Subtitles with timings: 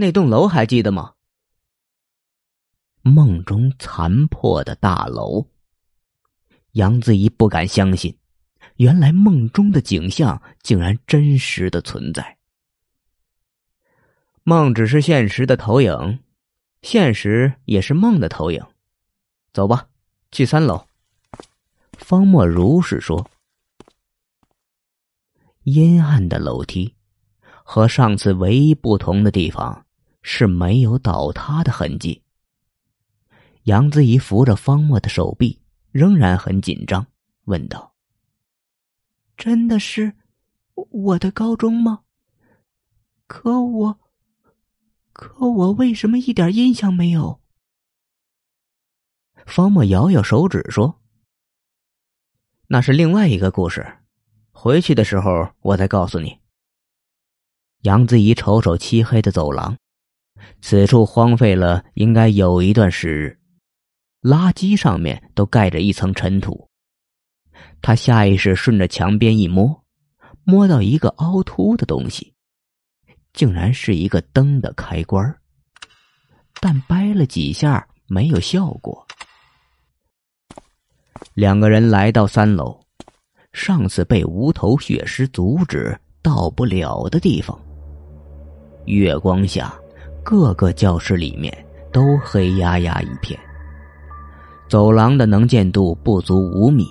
[0.00, 1.14] 那栋楼还记得吗？
[3.02, 5.44] 梦中残破的大楼。
[6.74, 8.16] 杨子怡不敢相信，
[8.76, 12.38] 原来梦中的景象竟然真实的存在。
[14.44, 16.20] 梦只是现实的投影，
[16.82, 18.64] 现实也是梦的投影。
[19.52, 19.88] 走吧，
[20.30, 20.86] 去三楼。
[21.94, 23.28] 方莫如是说。
[25.64, 26.94] 阴暗的楼梯，
[27.64, 29.84] 和上次唯一不同的地方
[30.30, 32.22] 是没有倒塌的痕迹。
[33.62, 35.58] 杨子怡扶着方莫的手臂，
[35.90, 37.06] 仍然很紧张，
[37.46, 37.94] 问道
[39.38, 40.12] ：“真的是
[40.74, 42.00] 我的高中吗？
[43.26, 44.00] 可我，
[45.14, 47.40] 可我为什么一点印象没有？”
[49.46, 51.00] 方莫摇摇手指说
[52.68, 54.00] ：“那是另外一个故事。”
[54.52, 56.38] 回去的时候，我再告诉你。
[57.80, 59.78] 杨子怡瞅瞅漆黑的走廊，
[60.60, 63.38] 此处荒废了应该有一段时日，
[64.22, 66.68] 垃圾上面都盖着一层尘土。
[67.80, 69.84] 他下意识顺着墙边一摸，
[70.44, 72.34] 摸到一个凹凸的东西，
[73.32, 75.36] 竟然是一个灯的开关
[76.60, 79.06] 但掰了几下没有效果。
[81.34, 82.78] 两个人来到三楼。
[83.54, 87.58] 上次被无头血尸阻止到不了的地方。
[88.84, 89.74] 月光下，
[90.30, 91.50] 各个教室里面
[91.90, 93.40] 都黑压压一片。
[94.68, 96.86] 走廊的能见度不足五米，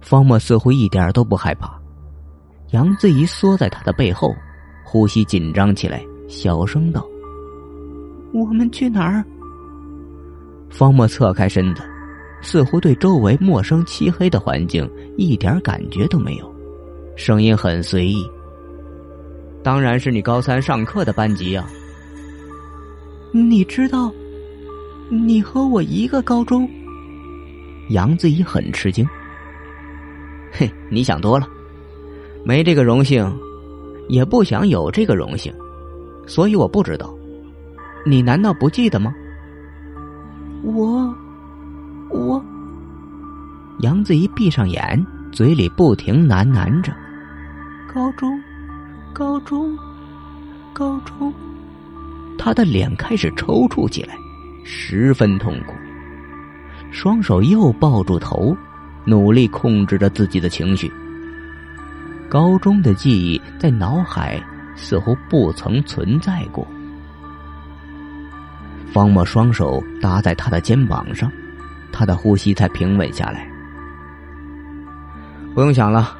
[0.00, 1.80] 方墨似乎一点都不害怕。
[2.70, 4.34] 杨子怡缩在他的背后，
[4.84, 7.06] 呼吸紧张起来，小声道
[8.34, 9.24] ：“我们去哪儿？”
[10.68, 11.84] 方墨侧开身子。
[12.42, 16.54] 似乎对周围陌生漆黑的环境一点感觉都没有，
[17.14, 18.28] 声音很随意。
[19.62, 21.64] 当然是你高三上课的班级呀。
[23.32, 24.12] 你知道，
[25.08, 26.68] 你和我一个高中。
[27.90, 29.06] 杨子怡很吃惊。
[30.50, 31.48] 嘿，你想多了，
[32.44, 33.32] 没这个荣幸，
[34.08, 35.54] 也不想有这个荣幸，
[36.26, 37.14] 所以我不知道。
[38.04, 39.14] 你难道不记得吗？
[40.62, 41.14] 我。
[42.08, 42.44] 我，
[43.82, 46.92] 杨子怡闭上眼，嘴里不停喃喃着
[47.86, 48.42] ：“高中，
[49.12, 49.78] 高中，
[50.72, 51.32] 高中。”
[52.42, 54.16] 他的脸开始抽搐起来，
[54.64, 55.74] 十分痛苦。
[56.90, 58.56] 双手又抱住头，
[59.04, 60.90] 努力控制着自己的情绪。
[62.30, 64.42] 高中的记忆在脑海
[64.74, 66.66] 似乎不曾存在过。
[68.90, 71.30] 方墨双手搭在他的肩膀上。
[71.92, 73.50] 他的呼吸才平稳下来。
[75.54, 76.16] 不用想了，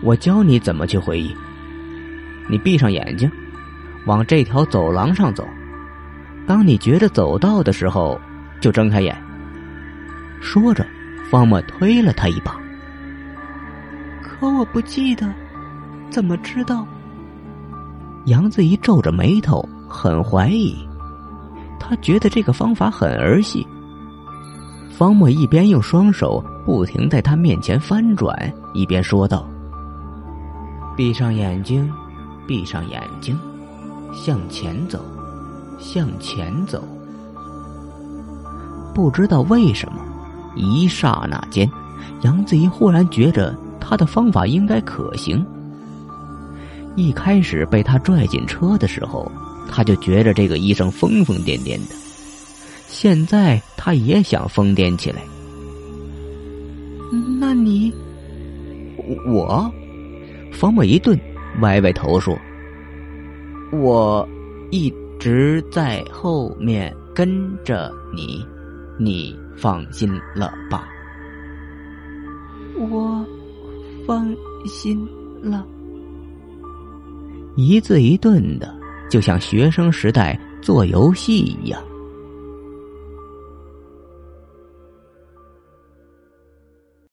[0.00, 1.36] 我教你怎么去回忆。
[2.48, 3.30] 你闭上眼睛，
[4.06, 5.46] 往这条走廊上走。
[6.46, 8.20] 当你觉得走到的时候，
[8.60, 9.16] 就睁开眼。
[10.40, 10.84] 说着，
[11.30, 12.56] 方墨推了他一把。
[14.22, 15.32] 可我不记得，
[16.10, 16.86] 怎么知道？
[18.26, 20.76] 杨子怡皱着眉头，很怀疑。
[21.78, 23.66] 他觉得这个方法很儿戏。
[24.90, 28.36] 方墨一边用双手不停在他面前翻转，
[28.74, 29.48] 一边说道
[30.96, 31.90] ：“闭上眼睛，
[32.46, 33.38] 闭上眼睛，
[34.12, 35.04] 向前走，
[35.78, 36.82] 向前走。”
[38.94, 40.02] 不知道为什么，
[40.54, 41.68] 一刹那间，
[42.22, 45.44] 杨子怡忽然觉着他的方法应该可行。
[46.94, 49.30] 一开始被他拽进车的时候，
[49.70, 51.94] 他就觉着这个医生疯疯癫癫的。
[52.86, 55.22] 现在他也想疯癫起来。
[57.40, 57.90] 那你，
[59.26, 59.72] 我，
[60.52, 61.18] 方墨一顿，
[61.62, 62.38] 歪歪头说
[63.72, 64.28] ：“我
[64.70, 68.44] 一直在后面跟着你，
[68.98, 70.86] 你放心了吧？”
[72.78, 73.24] 我
[74.06, 74.28] 放
[74.66, 75.08] 心
[75.42, 75.66] 了。
[77.56, 78.74] 一字一顿的，
[79.10, 81.82] 就像学生时代做游戏一样。